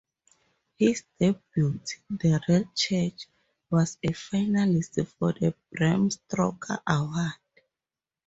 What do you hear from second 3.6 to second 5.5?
was a finalist for